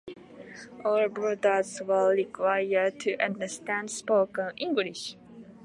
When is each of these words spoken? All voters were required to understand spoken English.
All 0.83 1.07
voters 1.09 1.79
were 1.85 2.09
required 2.09 2.99
to 3.01 3.15
understand 3.23 3.91
spoken 3.91 4.49
English. 4.57 5.15